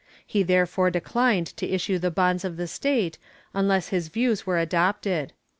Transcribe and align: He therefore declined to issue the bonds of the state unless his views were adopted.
He 0.25 0.41
therefore 0.41 0.89
declined 0.89 1.45
to 1.57 1.69
issue 1.69 1.99
the 1.99 2.09
bonds 2.09 2.43
of 2.43 2.57
the 2.57 2.65
state 2.65 3.19
unless 3.53 3.89
his 3.89 4.07
views 4.07 4.47
were 4.47 4.57
adopted. 4.57 5.31